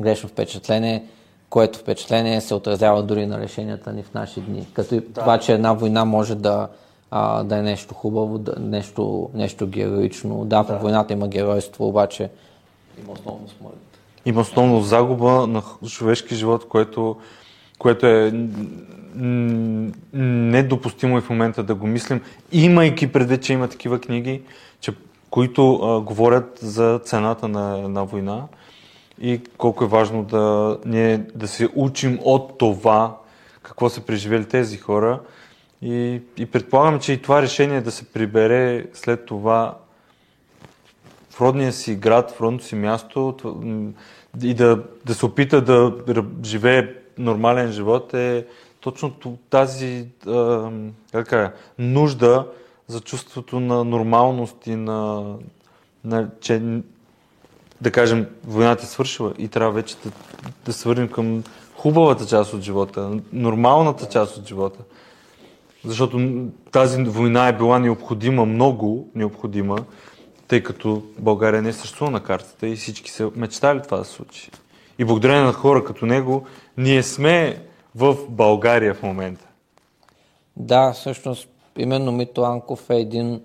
Грешно 0.00 0.28
впечатление, 0.28 1.04
което 1.50 1.78
впечатление 1.78 2.40
се 2.40 2.54
отразява 2.54 3.02
дори 3.02 3.26
на 3.26 3.40
решенията 3.40 3.92
ни 3.92 4.02
в 4.02 4.14
наши 4.14 4.40
дни. 4.40 4.66
Като 4.72 4.94
да. 4.94 5.00
това, 5.00 5.38
че 5.38 5.52
една 5.52 5.72
война 5.72 6.04
може 6.04 6.34
да, 6.34 6.68
а, 7.10 7.44
да 7.44 7.56
е 7.56 7.62
нещо 7.62 7.94
хубаво, 7.94 8.38
да, 8.38 8.54
нещо, 8.60 9.30
нещо 9.34 9.66
героично. 9.66 10.44
Да, 10.44 10.62
в 10.62 10.66
да. 10.66 10.78
войната 10.78 11.12
има 11.12 11.28
геройство, 11.28 11.88
обаче 11.88 12.30
има 12.98 13.12
основно 13.12 13.48
смърт. 13.58 13.93
Има 14.26 14.40
основно 14.40 14.80
загуба 14.80 15.46
на 15.46 15.62
човешки 15.90 16.34
живот, 16.34 16.68
което, 16.68 17.16
което 17.78 18.06
е 18.06 18.32
недопустимо 20.12 21.18
и 21.18 21.20
в 21.20 21.30
момента 21.30 21.62
да 21.62 21.74
го 21.74 21.86
мислим, 21.86 22.20
имайки 22.52 23.12
преди, 23.12 23.38
че 23.38 23.52
има 23.52 23.68
такива 23.68 24.00
книги, 24.00 24.42
че, 24.80 24.92
които 25.30 25.74
а, 25.74 26.00
говорят 26.00 26.58
за 26.62 27.00
цената 27.04 27.48
на 27.48 27.78
една 27.78 28.02
война 28.02 28.42
и 29.20 29.40
колко 29.58 29.84
е 29.84 29.88
важно 29.88 30.24
да, 30.24 30.78
ние, 30.86 31.18
да 31.34 31.48
се 31.48 31.68
учим 31.74 32.18
от 32.22 32.58
това, 32.58 33.16
какво 33.62 33.88
са 33.88 34.00
преживели 34.00 34.44
тези 34.44 34.78
хора. 34.78 35.20
И, 35.82 36.20
и 36.36 36.46
предполагам, 36.46 37.00
че 37.00 37.12
и 37.12 37.22
това 37.22 37.42
решение 37.42 37.80
да 37.80 37.90
се 37.90 38.04
прибере 38.04 38.86
след 38.92 39.26
това 39.26 39.74
в 41.34 41.40
родния 41.40 41.72
си 41.72 41.94
град, 41.94 42.30
в 42.30 42.40
родното 42.40 42.64
си 42.64 42.74
място 42.74 43.36
и 44.42 44.54
да, 44.54 44.82
да 45.04 45.14
се 45.14 45.26
опита 45.26 45.60
да 45.60 46.24
живее 46.44 46.94
нормален 47.18 47.72
живот 47.72 48.14
е 48.14 48.46
точно 48.80 49.12
тази 49.50 50.06
как 51.12 51.28
кажа, 51.28 51.52
нужда 51.78 52.46
за 52.86 53.00
чувството 53.00 53.60
на 53.60 53.84
нормалност 53.84 54.66
и 54.66 54.76
на, 54.76 55.24
на 56.04 56.28
че 56.40 56.62
да 57.80 57.90
кажем, 57.90 58.26
войната 58.46 58.82
е 58.82 58.86
свършила 58.86 59.32
и 59.38 59.48
трябва 59.48 59.72
вече 59.72 59.96
да, 60.04 60.10
да 60.66 60.72
свърнем 60.72 61.08
към 61.08 61.44
хубавата 61.76 62.26
част 62.26 62.54
от 62.54 62.62
живота, 62.62 63.20
нормалната 63.32 64.08
част 64.08 64.36
от 64.36 64.48
живота. 64.48 64.78
Защото 65.84 66.46
тази 66.72 67.02
война 67.02 67.48
е 67.48 67.56
била 67.56 67.78
необходима, 67.78 68.46
много 68.46 69.08
необходима, 69.14 69.78
тъй 70.48 70.62
като 70.62 71.02
България 71.18 71.62
не 71.62 71.68
е 71.68 71.72
съществува 71.72 72.10
на 72.10 72.22
картата 72.22 72.66
и 72.66 72.76
всички 72.76 73.10
се 73.10 73.30
мечтали 73.36 73.82
това 73.82 73.96
да 73.96 74.04
случи. 74.04 74.50
И 74.98 75.04
благодарение 75.04 75.42
на 75.42 75.52
хора 75.52 75.84
като 75.84 76.06
него, 76.06 76.44
ние 76.76 77.02
сме 77.02 77.62
в 77.94 78.16
България 78.28 78.94
в 78.94 79.02
момента. 79.02 79.44
Да, 80.56 80.92
всъщност, 80.92 81.48
именно 81.76 82.12
Мито 82.12 82.42
Анков 82.42 82.90
е 82.90 82.96
един 82.96 83.40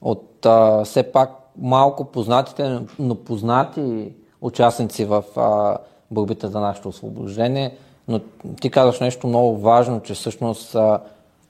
от 0.00 0.46
а, 0.46 0.84
все 0.84 1.02
пак 1.02 1.30
малко 1.58 2.04
познатите, 2.04 2.78
но 2.98 3.14
познати 3.14 4.12
участници 4.40 5.04
в 5.04 5.24
а, 5.36 5.78
борбите 6.10 6.48
за 6.48 6.60
нашето 6.60 6.88
освобождение. 6.88 7.76
Но 8.08 8.20
ти 8.60 8.70
казваш 8.70 9.00
нещо 9.00 9.26
много 9.26 9.58
важно, 9.58 10.02
че 10.02 10.14
всъщност 10.14 10.74
а, 10.74 11.00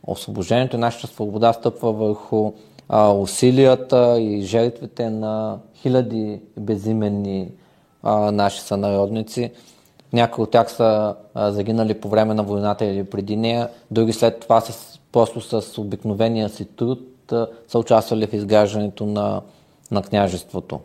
освобождението 0.07 0.76
и 0.76 0.80
нашата 0.80 1.07
свобода 1.07 1.52
стъпва 1.52 1.92
върху 1.92 2.52
а, 2.92 3.12
усилията 3.12 4.20
и 4.20 4.42
жертвите 4.42 5.11
на 5.11 5.59
хиляди 5.75 6.40
безименни 6.59 7.49
а, 8.02 8.32
наши 8.32 8.61
сънародници. 8.61 9.50
Някои 10.12 10.42
от 10.44 10.50
тях 10.50 10.73
са 10.73 11.14
а, 11.35 11.52
загинали 11.52 11.94
по 11.94 12.09
време 12.09 12.35
на 12.35 12.42
войната 12.42 12.85
или 12.85 13.04
преди 13.04 13.37
нея, 13.37 13.68
други 13.90 14.12
след 14.12 14.40
това 14.40 14.61
с, 14.61 15.00
просто 15.12 15.40
с 15.40 15.78
обикновения 15.78 16.49
си 16.49 16.64
труд 16.64 17.32
а, 17.32 17.47
са 17.68 17.78
участвали 17.78 18.26
в 18.26 18.32
изграждането 18.32 19.06
на, 19.06 19.40
на 19.90 20.02
княжеството. 20.02 20.80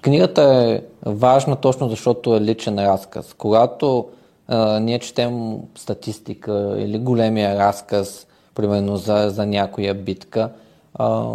Книгата 0.00 0.42
е 0.42 0.82
важна 1.10 1.56
точно 1.56 1.88
защото 1.88 2.36
е 2.36 2.40
личен 2.40 2.78
разказ. 2.78 3.34
Когато 3.34 4.08
а, 4.48 4.80
ние 4.80 4.98
четем 4.98 5.56
статистика 5.74 6.74
или 6.78 6.98
големия 6.98 7.58
разказ, 7.58 8.26
примерно 8.54 8.96
за, 8.96 9.30
за 9.30 9.46
някоя 9.46 9.94
битка, 9.94 10.48
а, 10.94 11.34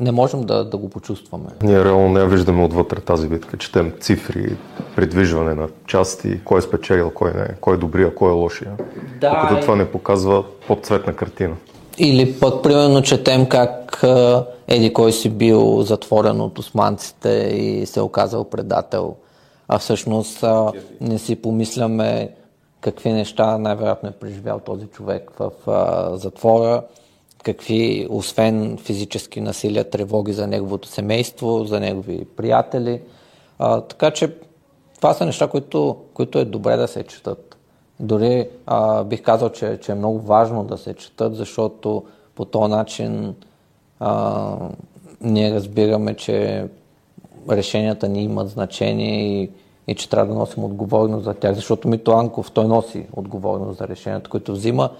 не 0.00 0.12
можем 0.12 0.42
да, 0.42 0.64
да 0.64 0.76
го 0.76 0.88
почувстваме. 0.88 1.46
Ние 1.62 1.84
реално 1.84 2.08
не 2.08 2.26
виждаме 2.26 2.64
отвътре 2.64 3.00
тази 3.00 3.28
битка. 3.28 3.56
Четем 3.56 3.92
цифри, 4.00 4.56
придвижване 4.96 5.54
на 5.54 5.68
части, 5.86 6.40
кой 6.44 6.58
е 6.58 6.62
спечелил, 6.62 7.10
кой 7.10 7.32
не 7.32 7.48
кой 7.60 7.74
е 7.74 7.78
добрия, 7.78 8.14
кой 8.14 8.30
е 8.30 8.34
лошия. 8.34 8.72
Да, 9.20 9.30
Докато 9.30 9.60
това 9.60 9.76
не 9.76 9.90
показва 9.90 10.44
подцветна 10.66 11.12
картина. 11.12 11.56
Или 11.98 12.34
пък, 12.40 12.62
примерно, 12.62 13.02
четем 13.02 13.48
как 13.48 14.04
еди 14.68 14.92
кой 14.92 15.12
си 15.12 15.30
бил 15.30 15.82
затворен 15.82 16.40
от 16.40 16.58
османците 16.58 17.28
и 17.28 17.86
се 17.86 18.00
оказал 18.00 18.44
предател. 18.44 19.16
А 19.68 19.78
всъщност 19.78 20.44
не 21.00 21.18
си 21.18 21.36
помисляме 21.36 22.30
какви 22.86 23.12
неща 23.12 23.58
най-вероятно 23.58 24.08
е 24.08 24.12
преживял 24.12 24.60
този 24.60 24.86
човек 24.86 25.30
в 25.38 25.50
а, 25.66 26.16
затвора, 26.16 26.82
какви, 27.42 28.06
освен 28.10 28.78
физически 28.78 29.40
насилия, 29.40 29.90
тревоги 29.90 30.32
за 30.32 30.46
неговото 30.46 30.88
семейство, 30.88 31.64
за 31.64 31.80
негови 31.80 32.24
приятели. 32.24 33.00
А, 33.58 33.80
така 33.80 34.10
че 34.10 34.34
това 34.96 35.14
са 35.14 35.26
неща, 35.26 35.48
които, 35.48 35.96
които 36.14 36.38
е 36.38 36.44
добре 36.44 36.76
да 36.76 36.88
се 36.88 37.02
четат. 37.02 37.56
Дори 38.00 38.48
а, 38.66 39.04
бих 39.04 39.22
казал, 39.22 39.48
че, 39.48 39.78
че 39.82 39.92
е 39.92 39.94
много 39.94 40.20
важно 40.20 40.64
да 40.64 40.78
се 40.78 40.94
четат, 40.94 41.36
защото 41.36 42.04
по 42.34 42.44
този 42.44 42.70
начин 42.70 43.34
а, 44.00 44.56
ние 45.20 45.54
разбираме, 45.54 46.14
че 46.14 46.68
решенията 47.50 48.08
ни 48.08 48.24
имат 48.24 48.48
значение 48.48 49.42
и 49.42 49.50
и 49.88 49.94
че 49.94 50.08
трябва 50.08 50.34
да 50.34 50.38
носим 50.38 50.64
отговорност 50.64 51.24
за 51.24 51.34
тях, 51.34 51.54
защото 51.54 51.88
Мито 51.88 52.12
Анков 52.12 52.50
той 52.50 52.68
носи 52.68 53.06
отговорност 53.12 53.78
за 53.78 53.88
решението, 53.88 54.30
които 54.30 54.52
взима 54.52 54.90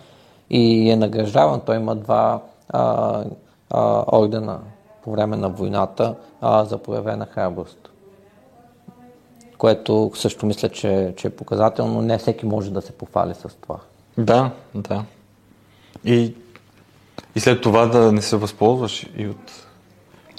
и 0.51 0.91
е 0.91 0.97
награждаван. 0.97 1.61
Той 1.61 1.77
има 1.77 1.95
два 1.95 2.43
а, 2.69 3.25
а, 3.71 4.05
ордена 4.19 4.59
по 5.05 5.11
време 5.11 5.37
на 5.37 5.49
войната 5.49 6.15
а, 6.41 6.65
за 6.65 6.79
проявена 6.79 7.27
храброст. 7.27 7.91
Което 9.59 10.11
също 10.15 10.47
мисля, 10.47 10.69
че, 10.69 11.15
че 11.17 11.27
е 11.27 11.31
показателно. 11.31 12.03
Не 12.03 12.19
всеки 12.19 12.47
може 12.47 12.71
да 12.71 12.83
се 12.83 12.93
пофали 12.93 13.35
с 13.35 13.49
това. 13.61 13.79
Да, 14.19 14.51
да. 14.75 15.05
И, 16.05 16.35
и 17.35 17.41
след 17.41 17.63
това 17.63 17.87
да 17.87 18.13
не 18.13 18.23
се 18.23 18.37
възползваш 18.37 19.07
и 19.17 19.29
от 19.29 19.53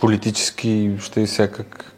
политически 0.01 0.69
и 0.69 0.89
въобще 0.89 1.25
всякак 1.25 1.96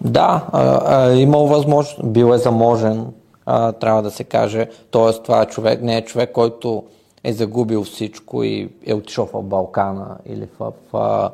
да, 0.00 0.46
а, 0.52 1.12
имал 1.12 1.46
възможност, 1.46 2.00
бил 2.04 2.32
е 2.34 2.38
заможен, 2.38 3.06
а, 3.46 3.72
трябва 3.72 4.02
да 4.02 4.10
се 4.10 4.24
каже. 4.24 4.68
Тоест, 4.90 5.22
това 5.22 5.42
е 5.42 5.46
човек, 5.46 5.82
не 5.82 5.96
е 5.96 6.04
човек, 6.04 6.32
който 6.32 6.82
е 7.24 7.32
загубил 7.32 7.84
всичко 7.84 8.42
и 8.42 8.68
е 8.86 8.94
отишъл 8.94 9.28
в 9.32 9.42
Балкана 9.42 10.16
или 10.26 10.48
в, 10.60 10.72
в 10.92 11.30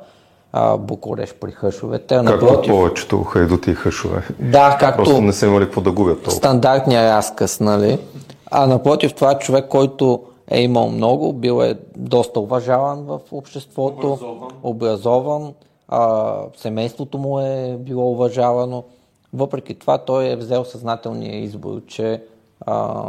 а, 0.52 0.76
Букуреш 0.76 1.34
при 1.34 1.50
хъшовете. 1.52 2.14
Както 2.14 2.32
напротив, 2.32 2.72
повечето 2.72 3.22
хайдути 3.22 3.70
и 3.70 3.74
хъшове. 3.74 4.22
Да, 4.40 4.76
както... 4.80 5.04
Просто 5.04 5.20
не 5.20 5.32
са 5.32 5.46
имали 5.46 5.64
какво 5.64 5.80
да 5.80 5.92
губят 5.92 6.16
толкова. 6.16 6.32
Стандартния 6.32 7.16
разказ, 7.16 7.60
нали? 7.60 7.98
А 8.50 8.66
напротив, 8.66 9.14
това 9.14 9.30
е 9.32 9.38
човек, 9.38 9.68
който 9.68 10.22
е 10.50 10.60
имал 10.60 10.88
много, 10.88 11.32
бил 11.32 11.62
е 11.62 11.74
доста 11.96 12.40
уважаван 12.40 13.04
в 13.04 13.20
обществото, 13.32 14.06
образован, 14.12 14.50
образован 14.62 15.52
а, 15.94 16.34
семейството 16.56 17.18
му 17.18 17.40
е 17.40 17.76
било 17.80 18.10
уважавано. 18.10 18.84
Въпреки 19.32 19.74
това 19.74 19.98
той 19.98 20.28
е 20.28 20.36
взел 20.36 20.64
съзнателния 20.64 21.38
избор, 21.38 21.80
че 21.86 22.22
а, 22.66 23.04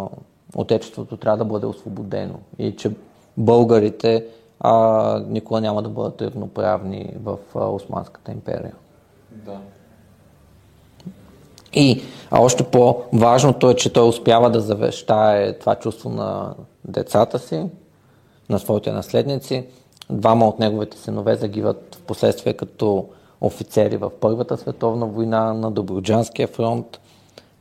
отечеството 0.56 1.18
трябва 1.18 1.38
да 1.38 1.46
бъде 1.46 1.66
освободено 1.66 2.40
и 2.60 2.76
че 2.76 2.92
българите 3.38 4.26
а, 4.60 5.20
никога 5.28 5.62
няма 5.62 5.82
да 5.82 5.90
бъдат 5.90 6.22
равноправни 6.22 7.14
в 7.24 7.38
а, 7.56 7.60
Османската 7.60 8.32
империя. 8.32 8.74
Да. 9.32 9.58
И 11.74 12.04
а 12.32 12.42
още 12.42 12.64
по-важното 12.64 13.70
е, 13.70 13.76
че 13.76 13.94
той 13.94 14.08
успява 14.08 14.50
да 14.50 14.62
завещае 14.62 15.60
това 15.60 15.76
чувство 15.76 16.10
на 16.10 16.54
децата 16.86 17.40
си, 17.40 17.66
на 18.50 18.60
своите 18.60 18.92
наследници. 18.92 19.66
Двама 20.10 20.48
от 20.48 20.60
неговите 20.60 20.98
синове 20.98 21.36
загиват 21.36 21.96
в 21.96 22.02
последствие 22.02 22.54
като 22.54 23.10
офицери 23.42 23.98
в 23.98 24.12
Първата 24.20 24.58
световна 24.58 25.06
война 25.06 25.54
на 25.54 25.72
Доброджанския 25.72 26.48
фронт. 26.48 27.00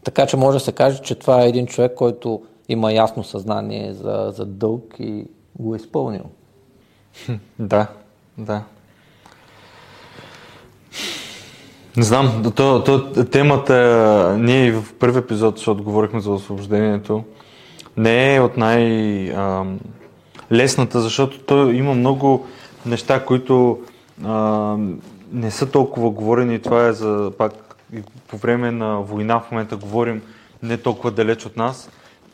Така 0.04 0.26
че 0.26 0.37
може 0.37 0.58
да 0.58 0.64
се 0.64 0.72
каже, 0.72 1.02
че 1.02 1.14
това 1.14 1.42
е 1.42 1.49
един 1.49 1.66
човек, 1.66 1.94
който 1.94 2.42
има 2.68 2.92
ясно 2.92 3.25
съзнание 3.25 3.92
за, 3.92 4.32
за 4.37 4.46
дълг 4.46 4.94
и 4.99 5.25
го 5.58 5.75
е 5.75 5.76
изпълнил. 5.76 6.25
Да, 7.58 7.87
да. 8.38 8.62
Не 11.96 12.02
знам, 12.02 12.52
то, 12.56 12.84
то, 12.84 13.25
темата, 13.25 14.37
ние 14.38 14.72
в 14.72 14.94
първи 14.99 15.18
епизод, 15.18 15.56
защото 15.56 15.84
говорихме 15.84 16.20
за 16.20 16.30
освобождението, 16.30 17.25
не 17.96 18.34
е 18.34 18.40
от 18.40 18.56
най-лесната, 20.52 21.00
защото 21.00 21.38
то 21.38 21.71
има 21.71 21.94
много 21.94 22.47
неща, 22.87 23.25
които 23.25 23.78
а, 24.25 24.76
не 25.32 25.50
са 25.50 25.71
толкова 25.71 26.11
говорени. 26.11 26.59
Това 26.59 26.87
е 26.87 26.92
за 26.92 27.32
пак 27.38 27.76
по 28.28 28.37
време 28.37 28.71
на 28.71 29.00
война 29.00 29.40
в 29.40 29.50
момента 29.50 29.76
говорим 29.76 30.23
не 30.62 30.76
толкова 30.76 31.11
далеч 31.11 31.47
от 31.47 31.56
нас. 31.56 31.90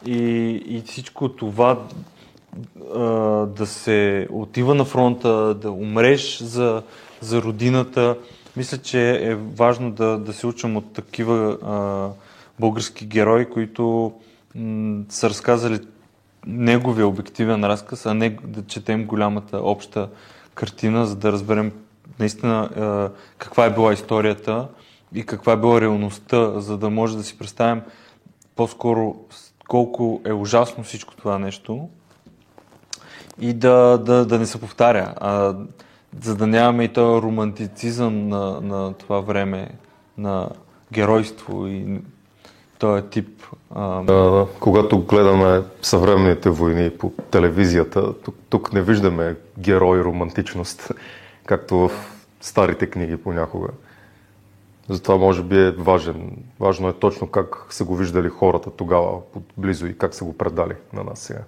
И, 0.07 0.17
и 0.67 0.83
всичко 0.87 1.29
това 1.29 1.79
а, 2.95 3.01
да 3.47 3.67
се 3.67 4.29
отива 4.31 4.75
на 4.75 4.85
фронта, 4.85 5.55
да 5.55 5.71
умреш 5.71 6.39
за, 6.39 6.83
за 7.21 7.43
родината, 7.43 8.17
мисля, 8.57 8.79
че 8.79 9.31
е 9.31 9.35
важно 9.35 9.91
да, 9.91 10.19
да 10.19 10.33
се 10.33 10.47
учим 10.47 10.77
от 10.77 10.93
такива 10.93 11.59
а, 11.63 12.09
български 12.61 13.07
герои, 13.07 13.51
които 13.51 14.13
м- 14.55 15.03
са 15.09 15.31
разказали 15.31 15.79
неговия 16.49 17.07
обективен 17.07 17.65
разказ, 17.65 18.07
а 18.07 18.15
не 18.15 18.37
да 18.45 18.67
четем 18.67 19.05
голямата 19.05 19.59
обща 19.59 20.09
картина, 20.55 21.07
за 21.07 21.17
да 21.17 21.33
разберем 21.33 21.73
наистина 22.19 22.71
а, 22.77 23.11
каква 23.39 23.65
е 23.65 23.73
била 23.73 23.93
историята 23.93 24.69
и 25.15 25.23
каква 25.23 25.53
е 25.53 25.57
била 25.57 25.81
реалността, 25.81 26.61
за 26.61 26.79
да 26.79 26.91
може 26.91 27.17
да 27.17 27.23
си 27.23 27.39
представим 27.39 27.83
по-скоро 28.57 29.17
колко 29.69 30.21
е 30.27 30.33
ужасно 30.33 30.85
всичко 30.85 31.17
това 31.17 31.39
нещо 31.39 31.89
и 33.41 33.53
да, 33.53 33.99
да, 33.99 34.27
да 34.27 34.39
не 34.39 34.47
се 34.47 34.61
повтаря. 34.61 35.15
А, 35.17 35.55
за 36.21 36.37
да 36.37 36.47
нямаме 36.47 36.85
и 36.85 36.93
този 36.93 37.23
романтицизъм 37.23 38.29
на, 38.29 38.61
на 38.61 38.93
това 38.93 39.21
време 39.21 39.71
на 40.19 40.49
геройство 40.93 41.67
и 41.67 42.01
този 42.79 43.03
тип. 43.03 43.43
А... 43.75 44.13
А, 44.13 44.47
когато 44.61 44.99
гледаме 44.99 45.63
съвременните 45.83 46.51
войни 46.51 46.91
по 46.91 47.13
телевизията, 47.31 48.15
тук, 48.15 48.35
тук 48.49 48.73
не 48.73 48.83
виждаме 48.83 49.37
герой 49.59 50.01
романтичност, 50.01 50.93
както 51.47 51.77
в 51.77 51.91
старите 52.41 52.87
книги 52.87 53.17
понякога. 53.17 53.69
Затова 54.89 55.17
може 55.17 55.43
би 55.43 55.59
е 55.59 55.71
важен. 55.71 56.31
Важно 56.61 56.89
е 56.89 56.93
точно 56.93 57.27
как 57.27 57.67
са 57.71 57.85
го 57.85 57.97
виждали 57.97 58.29
хората 58.29 58.71
тогава 58.71 59.19
близо 59.57 59.87
и 59.87 59.99
как 59.99 60.15
са 60.15 60.25
го 60.25 60.33
предали 60.33 60.75
на 60.93 61.05
нас 61.05 61.19
сега. 61.19 61.41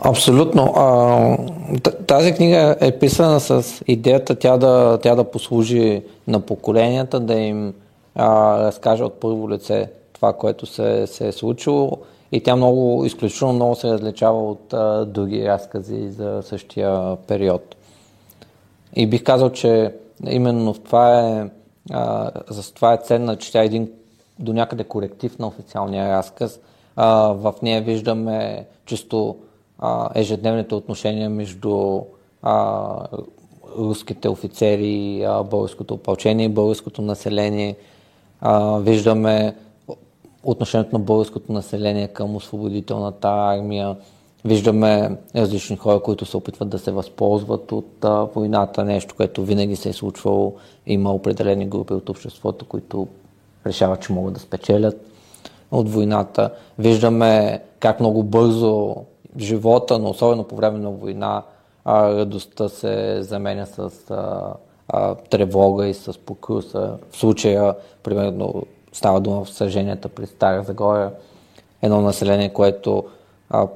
Абсолютно. 0.00 0.74
Тази 2.06 2.34
книга 2.34 2.76
е 2.80 2.98
писана 2.98 3.40
с 3.40 3.82
идеята 3.86 4.34
тя 4.34 4.56
да, 4.56 4.98
тя 5.02 5.14
да 5.14 5.24
послужи 5.24 6.02
на 6.26 6.40
поколенията, 6.40 7.20
да 7.20 7.34
им 7.34 7.74
а, 8.14 8.58
разкаже 8.58 9.04
от 9.04 9.20
първо 9.20 9.50
лице 9.50 9.90
това, 10.18 10.32
което 10.32 10.66
се, 10.66 11.06
се 11.06 11.28
е 11.28 11.32
случило 11.32 11.98
и 12.32 12.40
тя 12.40 12.56
много, 12.56 13.04
изключително 13.04 13.54
много 13.54 13.74
се 13.74 13.88
различава 13.88 14.50
от 14.50 14.72
а, 14.72 15.04
други 15.04 15.48
разкази 15.48 16.10
за 16.10 16.42
същия 16.42 17.16
период. 17.16 17.76
И 18.96 19.06
бих 19.06 19.22
казал, 19.22 19.50
че 19.50 19.94
именно 20.28 20.74
в 20.74 20.80
това 20.80 21.20
е, 21.20 21.50
а, 21.90 22.30
за 22.50 22.74
това 22.74 22.92
е 22.92 23.00
ценна, 23.04 23.36
че 23.36 23.52
тя 23.52 23.62
е 23.62 23.66
един 23.66 23.90
до 24.38 24.52
някъде 24.52 24.84
коректив 24.84 25.38
на 25.38 25.46
официалния 25.46 26.08
разказ. 26.08 26.60
А, 26.96 27.32
в 27.32 27.54
нея 27.62 27.82
виждаме 27.82 28.66
чисто 28.86 29.36
а, 29.78 30.08
ежедневните 30.14 30.74
отношения 30.74 31.30
между 31.30 32.00
а, 32.42 32.86
руските 33.78 34.28
офицери, 34.28 35.22
а, 35.22 35.42
българското 35.42 35.94
опълчение 35.94 36.48
българското 36.48 37.02
население. 37.02 37.76
А, 38.40 38.78
виждаме 38.78 39.54
отношението 40.50 40.98
на 40.98 41.04
българското 41.04 41.52
население 41.52 42.08
към 42.08 42.36
освободителната 42.36 43.28
армия. 43.28 43.96
Виждаме 44.44 45.16
различни 45.36 45.76
хора, 45.76 46.00
които 46.00 46.26
се 46.26 46.36
опитват 46.36 46.68
да 46.68 46.78
се 46.78 46.90
възползват 46.90 47.72
от 47.72 48.04
а, 48.04 48.10
войната, 48.10 48.84
нещо, 48.84 49.14
което 49.16 49.44
винаги 49.44 49.76
се 49.76 49.88
е 49.88 49.92
случвало. 49.92 50.54
Има 50.86 51.12
определени 51.12 51.66
групи 51.66 51.92
от 51.92 52.08
обществото, 52.08 52.64
които 52.64 53.08
решават, 53.66 54.02
че 54.02 54.12
могат 54.12 54.34
да 54.34 54.40
спечелят 54.40 55.06
от 55.70 55.88
войната. 55.88 56.50
Виждаме 56.78 57.62
как 57.80 58.00
много 58.00 58.22
бързо 58.22 58.96
живота, 59.38 59.98
но 59.98 60.10
особено 60.10 60.44
по 60.44 60.56
време 60.56 60.78
на 60.78 60.90
война, 60.90 61.42
а, 61.84 62.10
радостта 62.10 62.68
се 62.68 63.22
заменя 63.22 63.66
с 63.66 64.10
а, 64.10 64.54
а, 64.88 65.14
тревога 65.14 65.86
и 65.86 65.94
с 65.94 66.18
покруса. 66.18 66.98
В 67.10 67.16
случая, 67.16 67.74
примерно, 68.02 68.62
става 68.92 69.20
дума 69.20 69.44
в 69.44 69.50
съженията 69.50 70.08
при 70.08 70.26
Стара 70.26 70.62
Загора, 70.62 71.12
едно 71.82 72.00
население, 72.00 72.52
което 72.52 73.04
а, 73.50 73.66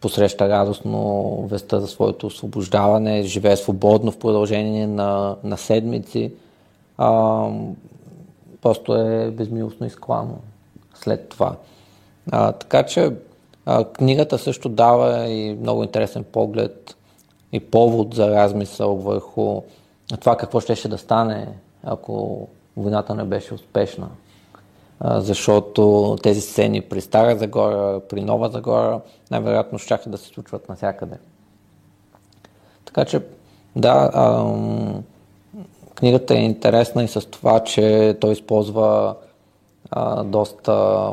посреща 0.00 0.48
радостно 0.48 1.32
веста 1.50 1.80
за 1.80 1.86
своето 1.86 2.26
освобождаване, 2.26 3.22
живее 3.22 3.56
свободно 3.56 4.12
в 4.12 4.18
продължение 4.18 4.86
на, 4.86 5.36
на 5.44 5.58
седмици, 5.58 6.32
а, 6.98 7.46
просто 8.62 8.94
е 8.94 9.30
безмилостно 9.30 9.86
изклано 9.86 10.38
след 10.94 11.28
това. 11.28 11.56
А, 12.30 12.52
така 12.52 12.82
че 12.82 13.12
а, 13.66 13.84
книгата 13.84 14.38
също 14.38 14.68
дава 14.68 15.28
и 15.28 15.54
много 15.54 15.82
интересен 15.82 16.24
поглед 16.24 16.96
и 17.52 17.60
повод 17.60 18.14
за 18.14 18.30
размисъл 18.30 18.96
върху 18.96 19.62
това 20.20 20.36
какво 20.36 20.60
ще, 20.60 20.76
ще 20.76 20.88
да 20.88 20.98
стане, 20.98 21.48
ако 21.84 22.48
войната 22.76 23.14
не 23.14 23.24
беше 23.24 23.54
успешна. 23.54 24.08
Защото 25.04 26.16
тези 26.22 26.40
сцени 26.40 26.80
при 26.80 27.00
Стара 27.00 27.36
Загора, 27.36 28.00
при 28.08 28.20
Нова 28.20 28.48
Загора, 28.48 29.00
най-вероятно 29.30 29.78
ще 29.78 29.98
да 30.06 30.18
се 30.18 30.26
случват 30.26 30.68
навсякъде. 30.68 31.16
Така 32.84 33.04
че, 33.04 33.20
да, 33.76 34.10
а, 34.14 34.54
книгата 35.94 36.34
е 36.34 36.44
интересна 36.44 37.04
и 37.04 37.08
с 37.08 37.20
това, 37.20 37.60
че 37.60 38.16
той 38.20 38.32
използва 38.32 39.16
а, 39.90 40.24
доста 40.24 41.12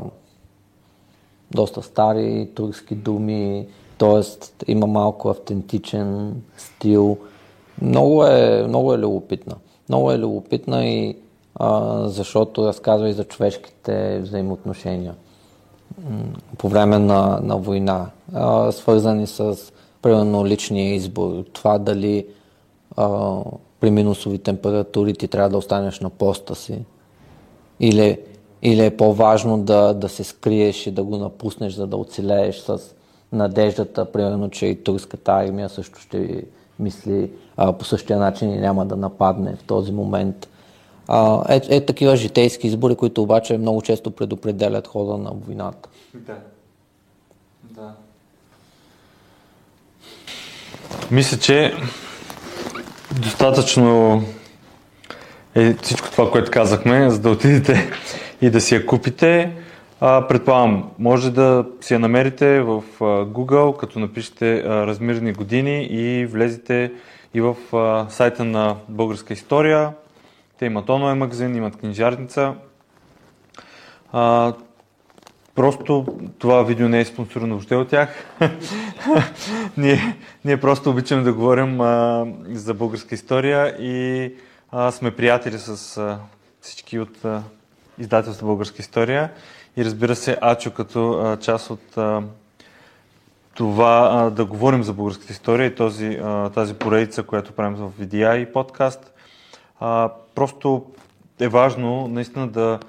доста 1.52 1.82
стари 1.84 2.50
турски 2.56 2.96
думи, 2.96 3.68
т.е. 3.98 4.22
има 4.72 4.88
малко 4.88 5.30
автентичен 5.30 6.36
стил. 6.58 7.18
Много 7.82 8.26
е, 8.26 8.64
много 8.68 8.94
е 8.94 8.98
любопитна. 8.98 9.56
Много 9.90 10.12
е 10.12 10.20
любопитна 10.20 10.86
и 10.86 11.18
защото 12.06 12.68
разказва 12.68 13.10
и 13.10 13.14
за 13.14 13.24
човешките 13.24 14.20
взаимоотношения 14.20 15.16
по 16.58 16.70
време 16.70 17.00
на, 17.00 17.40
на 17.44 17.58
война, 17.58 18.10
свързани 18.72 19.28
с 19.28 19.58
примерно 20.02 20.46
личния 20.46 20.96
избор, 20.96 21.44
това 21.54 21.78
дали 21.78 22.26
при 23.80 23.92
минусови 23.92 24.38
температури 24.38 25.14
ти 25.14 25.28
трябва 25.28 25.50
да 25.50 25.58
останеш 25.58 26.00
на 26.00 26.10
поста 26.10 26.56
си. 26.56 26.86
Или 27.80 28.20
или 28.62 28.86
е 28.86 28.98
по-важно 28.98 29.58
да, 29.58 29.94
да 29.94 30.10
се 30.10 30.24
скриеш 30.24 30.88
и 30.88 30.92
да 30.92 31.04
го 31.04 31.18
напуснеш, 31.18 31.74
за 31.74 31.88
да 31.88 31.98
оцелееш 31.98 32.58
с 32.58 32.80
надеждата, 33.32 34.12
примерно, 34.12 34.50
че 34.50 34.66
и 34.66 34.84
турската 34.84 35.32
армия 35.32 35.70
също 35.70 36.00
ще 36.00 36.44
мисли 36.80 37.32
а, 37.58 37.74
по 37.74 37.86
същия 37.86 38.20
начин 38.20 38.54
и 38.54 38.60
няма 38.60 38.86
да 38.86 38.96
нападне 38.96 39.56
в 39.56 39.64
този 39.64 39.92
момент. 39.92 40.48
А, 41.08 41.44
е, 41.54 41.62
е 41.76 41.86
такива 41.86 42.16
житейски 42.16 42.68
избори, 42.68 42.96
които 42.96 43.24
обаче 43.24 43.58
много 43.58 43.82
често 43.82 44.12
предопределят 44.12 44.88
хода 44.88 45.18
на 45.18 45.32
войната. 45.32 45.90
Да. 46.14 46.36
Да. 47.64 47.94
Мисля, 51.12 51.38
че 51.38 51.74
достатъчно 53.22 54.24
е 55.56 55.74
всичко 55.74 56.12
това, 56.12 56.32
което 56.32 56.52
казахме, 56.52 57.10
за 57.10 57.20
да 57.20 57.30
отидете 57.30 57.92
и 58.42 58.50
да 58.50 58.62
си 58.62 58.76
я 58.76 58.86
купите. 58.86 59.52
А, 60.00 60.28
предполагам, 60.28 60.90
може 61.00 61.32
да 61.32 61.66
си 61.82 61.94
я 61.94 62.00
намерите 62.00 62.62
в 62.62 62.84
Google, 63.00 63.78
като 63.78 64.00
напишете 64.00 64.64
размирни 64.64 65.34
години 65.34 65.84
и 65.84 66.26
влезете 66.26 66.92
и 67.34 67.42
в 67.42 67.56
сайта 68.10 68.46
на 68.46 68.76
Българска 68.90 69.34
история. 69.34 69.92
Те 70.58 70.66
имат 70.66 70.90
онлайн 70.90 71.18
магазин, 71.18 71.56
имат 71.56 71.78
книжарница. 71.78 72.54
А, 74.12 74.54
просто 75.56 76.06
това 76.40 76.64
видео 76.64 76.90
не 76.90 77.00
е 77.00 77.06
спонсорирано 77.06 77.56
въобще 77.56 77.76
от 77.76 77.90
тях. 77.90 78.10
ние, 79.78 80.18
ние 80.46 80.60
просто 80.60 80.90
обичаме 80.90 81.24
да 81.24 81.34
говорим 81.34 81.82
а, 81.82 82.26
за 82.50 82.74
българска 82.74 83.16
история 83.16 83.76
и 83.80 84.34
а, 84.72 84.92
сме 84.92 85.16
приятели 85.16 85.58
с 85.58 85.98
а, 85.98 86.20
всички 86.62 87.00
от 87.00 87.26
а, 87.26 87.44
издателство 88.00 88.48
Българска 88.48 88.82
история 88.82 89.32
и 89.78 89.86
разбира 89.86 90.16
се 90.16 90.38
Ачо 90.42 90.72
като 90.72 91.12
а, 91.12 91.38
част 91.38 91.70
от 91.70 91.98
а, 91.98 92.24
това 93.54 94.10
а, 94.14 94.30
да 94.30 94.46
говорим 94.46 94.84
за 94.84 94.94
българската 94.94 95.34
история 95.34 95.66
и 95.66 95.76
този, 95.76 96.20
а, 96.24 96.50
тази 96.50 96.74
поредица, 96.74 97.24
която 97.24 97.54
правим 97.54 97.76
в 97.76 97.92
VDI 98.00 98.38
и 98.38 98.52
подкаст. 98.54 99.14
А, 99.80 100.10
просто 100.38 100.86
е 101.40 101.48
важно 101.48 102.08
наистина 102.08 102.48
да, 102.48 102.80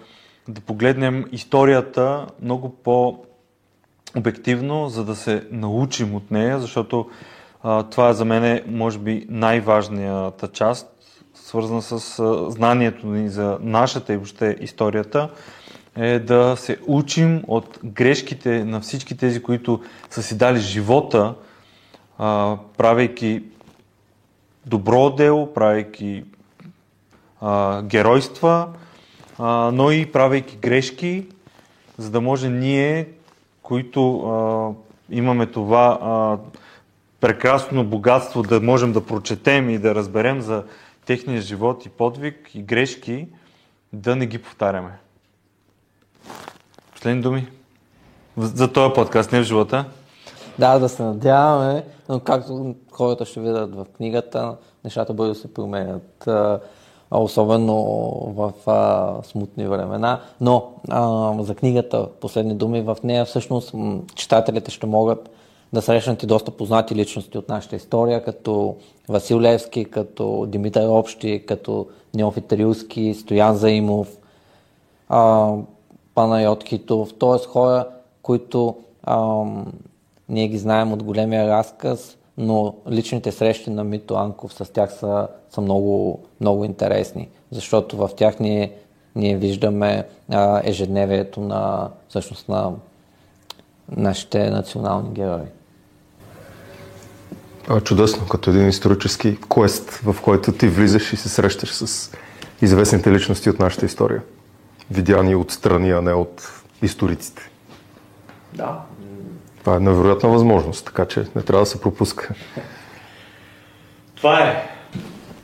да 0.49 0.61
погледнем 0.61 1.25
историята 1.33 2.27
много 2.43 2.77
по-обективно, 2.85 4.89
за 4.89 5.05
да 5.05 5.17
се 5.17 5.47
научим 5.51 6.15
от 6.15 6.31
нея, 6.31 6.61
защото 6.61 7.11
а, 7.63 7.83
това 7.83 8.09
е 8.09 8.13
за 8.13 8.25
мен 8.25 8.63
може 8.67 8.99
би 8.99 9.27
най-важната 9.29 10.49
част, 10.49 10.89
свързана 11.35 11.83
с 11.83 12.19
а, 12.19 12.51
знанието 12.51 13.07
ни 13.07 13.29
за 13.29 13.59
нашата 13.61 14.13
и 14.13 14.17
въобще 14.17 14.57
историята, 14.61 15.31
е 15.97 16.19
да 16.19 16.57
се 16.57 16.79
учим 16.87 17.43
от 17.47 17.79
грешките 17.85 18.65
на 18.65 18.81
всички 18.81 19.17
тези, 19.17 19.43
които 19.43 19.81
са 20.11 20.23
си 20.23 20.39
дали 20.39 20.59
живота, 20.59 21.35
а, 22.19 22.57
правейки 22.77 23.43
добро 24.67 25.11
дело, 25.11 25.55
правейки 25.55 26.25
а, 27.41 27.83
геройства, 27.83 28.69
а, 29.39 29.71
но 29.75 29.91
и 29.91 30.13
правейки 30.13 30.57
грешки, 30.57 31.27
за 31.99 32.11
да 32.11 32.21
може 32.21 32.49
ние, 32.49 33.09
които 33.63 34.21
а, 34.21 34.71
имаме 35.11 35.47
това 35.47 35.99
а, 36.03 36.39
прекрасно 37.21 37.85
богатство, 37.85 38.43
да 38.43 38.61
можем 38.61 38.93
да 38.93 39.07
прочетем 39.07 39.71
и 39.71 39.79
да 39.79 39.95
разберем 39.95 40.41
за 40.41 40.65
техния 41.07 41.41
живот 41.41 41.87
и 41.87 41.89
подвиг 41.89 42.51
и 42.55 42.63
грешки, 42.63 43.29
да 43.93 44.17
не 44.17 44.27
ги 44.27 44.39
повтаряме. 44.39 44.99
Последни 46.93 47.23
думи 47.23 47.49
за 48.37 48.73
този 48.73 48.95
подкаст, 48.95 49.33
не 49.33 49.41
в 49.41 49.45
живота. 49.45 49.85
Да, 50.59 50.79
да 50.79 50.89
се 50.89 51.03
надяваме, 51.03 51.85
но 52.09 52.21
както 52.21 52.75
хората 52.93 53.25
ще 53.25 53.41
видят 53.41 53.75
в 53.75 53.87
книгата, 53.97 54.57
нещата 54.85 55.13
бързо 55.13 55.35
се 55.35 55.55
променят, 55.55 56.29
особено 57.11 57.75
в 58.37 58.53
а, 58.67 59.15
смутни 59.23 59.67
времена. 59.67 60.21
Но 60.41 60.73
а, 60.89 61.35
за 61.43 61.55
книгата, 61.55 62.09
последни 62.21 62.55
думи, 62.55 62.81
в 62.81 62.97
нея 63.05 63.25
всъщност 63.25 63.75
читателите 64.15 64.71
ще 64.71 64.87
могат 64.87 65.31
да 65.73 65.83
срещнат 65.83 66.23
и 66.23 66.27
доста 66.27 66.51
познати 66.51 66.95
личности 66.95 67.39
от 67.39 67.49
нашата 67.49 67.77
история, 67.77 68.25
като 68.25 68.77
Васил 69.09 69.41
Левски, 69.41 69.85
като 69.85 70.47
Димитър 70.49 70.89
Общи, 70.89 71.45
като 71.47 71.87
Неофит 72.15 72.53
Рилски, 72.53 73.15
Стоян 73.15 73.57
Заимов, 73.57 74.09
а, 75.09 75.53
Панайот 76.15 76.65
Хитов, 76.65 77.15
т.е. 77.21 77.47
хора, 77.47 77.89
които 78.23 78.77
ам, 79.03 79.73
ние 80.29 80.49
ги 80.49 80.59
знаем 80.59 80.93
от 80.93 81.03
големия 81.03 81.49
разказ, 81.49 82.18
но 82.39 82.75
личните 82.91 83.33
срещи 83.33 83.71
на 83.71 83.85
Мито 83.85 84.15
Анков 84.15 84.53
с 84.53 84.73
тях 84.73 84.93
са, 84.93 85.29
са 85.51 85.61
много, 85.61 86.23
много 86.41 86.65
интересни, 86.65 87.29
защото 87.51 87.97
в 87.97 88.11
тях 88.17 88.41
ние, 88.41 88.73
ние 89.17 89.37
виждаме 89.37 90.07
а, 90.33 90.61
ежедневието 90.65 91.41
на, 91.41 91.91
всъщност 92.09 92.49
на 92.49 92.73
нашите 93.97 94.51
национални 94.51 95.11
герои. 95.11 95.47
А, 97.69 97.81
чудесно, 97.81 98.29
като 98.29 98.51
един 98.51 98.69
исторически 98.69 99.39
квест, 99.53 99.91
в 99.91 100.17
който 100.23 100.53
ти 100.53 100.69
влизаш 100.69 101.13
и 101.13 101.17
се 101.17 101.29
срещаш 101.29 101.73
с 101.75 102.13
известните 102.63 103.13
личности 103.13 103.51
от 103.51 103.59
нашата 103.59 103.87
история 103.87 104.23
видяни 104.91 105.35
отстрани, 105.35 105.91
а 105.91 106.03
не 106.03 106.13
от 106.13 106.63
историците. 106.83 107.51
Да. 108.55 108.81
Това 109.61 109.77
е 109.77 109.81
невероятна 109.81 110.29
възможност, 110.29 110.87
така 110.87 111.07
че 111.07 111.21
не 111.37 111.43
трябва 111.43 111.63
да 111.63 111.67
се 111.67 111.81
пропуска. 111.81 112.35
Това 114.17 114.41
е. 114.41 114.69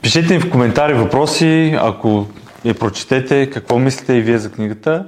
Пишете 0.03 0.35
ни 0.35 0.41
в 0.41 0.51
коментари 0.51 0.95
въпроси, 0.95 1.77
ако 1.81 2.27
я 2.65 2.75
прочетете, 2.75 3.51
какво 3.51 3.79
мислите 3.79 4.13
и 4.13 4.21
вие 4.21 4.39
за 4.39 4.53
книгата. 4.53 5.07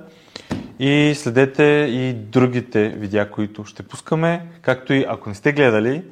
И 0.79 1.13
следете 1.17 1.63
и 1.91 2.13
другите 2.13 2.89
видеа, 2.89 3.31
които 3.31 3.65
ще 3.65 3.83
пускаме, 3.83 4.47
както 4.63 4.93
и 4.93 5.07
ако 5.09 5.29
не 5.29 5.35
сте 5.35 5.53
гледали, 5.53 6.03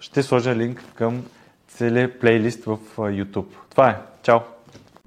ще 0.00 0.22
сложа 0.22 0.56
линк 0.56 0.82
към 0.94 1.22
целият 1.68 2.20
плейлист 2.20 2.64
в 2.64 2.78
YouTube. 2.96 3.46
Това 3.70 3.90
е. 3.90 3.96
Чао! 4.22 4.57